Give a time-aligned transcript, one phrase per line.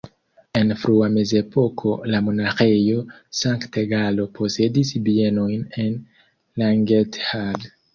[0.61, 3.05] En frua mezepoko la Monaĥejo
[3.43, 5.99] Sankt-Galo posedis bienojn en
[6.63, 7.75] Langenthal.